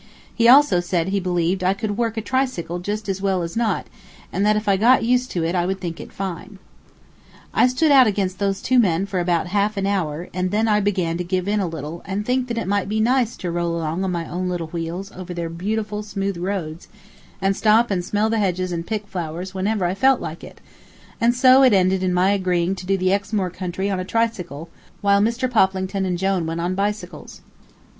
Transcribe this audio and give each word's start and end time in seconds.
He 0.33 0.47
also 0.47 0.79
said 0.79 1.09
he 1.09 1.19
believed 1.19 1.63
I 1.63 1.75
could 1.75 1.95
work 1.95 2.17
a 2.17 2.21
tricycle 2.23 2.79
just 2.79 3.07
as 3.07 3.21
well 3.21 3.43
as 3.43 3.55
not, 3.55 3.85
and 4.33 4.43
that 4.43 4.55
if 4.55 4.67
I 4.67 4.75
got 4.75 5.03
used 5.03 5.29
to 5.29 5.43
it 5.43 5.53
I 5.53 5.67
would 5.67 5.79
think 5.79 5.99
it 5.99 6.11
fine. 6.11 6.57
I 7.53 7.67
stood 7.67 7.91
out 7.91 8.07
against 8.07 8.39
those 8.39 8.63
two 8.63 8.79
men 8.79 9.05
for 9.05 9.19
about 9.19 9.45
a 9.45 9.49
half 9.49 9.77
an 9.77 9.85
hour, 9.85 10.27
and 10.33 10.49
then 10.49 10.67
I 10.67 10.79
began 10.79 11.17
to 11.19 11.23
give 11.23 11.47
in 11.47 11.59
a 11.59 11.67
little, 11.67 12.01
and 12.05 12.25
think 12.25 12.47
that 12.47 12.57
it 12.57 12.67
might 12.67 12.89
be 12.89 12.99
nice 12.99 13.37
to 13.37 13.51
roll 13.51 13.75
along 13.77 14.03
on 14.03 14.11
my 14.11 14.27
own 14.27 14.49
little 14.49 14.69
wheels 14.69 15.11
over 15.11 15.35
their 15.35 15.49
beautiful 15.49 16.01
smooth 16.01 16.35
roads, 16.37 16.87
and 17.39 17.55
stop 17.55 17.91
and 17.91 18.03
smell 18.03 18.31
the 18.31 18.39
hedges 18.39 18.71
and 18.71 18.87
pick 18.87 19.05
flowers 19.05 19.53
whenever 19.53 19.85
I 19.85 19.93
felt 19.93 20.19
like 20.19 20.43
it; 20.43 20.61
and 21.21 21.35
so 21.35 21.61
it 21.61 21.73
ended 21.73 22.01
in 22.01 22.11
my 22.11 22.31
agreeing 22.31 22.73
to 22.73 22.87
do 22.87 22.97
the 22.97 23.13
Exmoor 23.13 23.51
country 23.51 23.87
on 23.87 23.99
a 23.99 24.03
tricycle 24.03 24.67
while 25.01 25.21
Mr. 25.21 25.47
Poplington 25.47 26.07
and 26.07 26.17
Jone 26.17 26.47
went 26.47 26.59
on 26.59 26.73
bicycles. 26.73 27.41